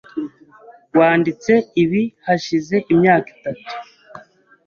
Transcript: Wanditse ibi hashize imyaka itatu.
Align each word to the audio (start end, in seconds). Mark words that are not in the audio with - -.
Wanditse 0.97 1.53
ibi 1.83 2.01
hashize 2.25 2.75
imyaka 2.93 3.27
itatu. 3.35 3.69